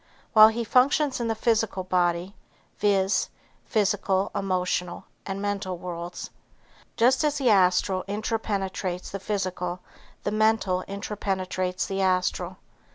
While 0.33 0.47
he 0.47 0.63
functions 0.63 1.19
in 1.19 1.27
the 1.27 1.35
physical 1.35 1.83
body, 1.83 2.35
viz., 2.79 3.29
physical, 3.65 4.31
emotional 4.33 5.05
and 5.27 5.39
mental 5.39 5.77
worlds. 5.77 6.31
Just 6.97 7.23
as 7.23 7.37
the 7.37 7.51
Astral 7.51 8.03
interpenetrates 8.07 9.11
the 9.11 9.19
physical 9.19 9.81
the 10.23 10.31
mental 10.31 10.81
interpenetrates 10.87 11.85
the 11.85 12.01
Astral. 12.01 12.57